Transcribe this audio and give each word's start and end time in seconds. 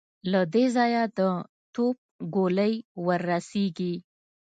له 0.31 0.41
دې 0.53 0.65
ځايه 0.75 1.03
د 1.17 1.19
توپ 1.75 1.97
ګولۍ 2.35 2.73
ور 3.05 3.21
رسېږي. 3.31 3.95